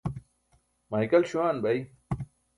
Maykal 0.89 1.23
śuwan 1.29 1.57
bay 1.63 1.79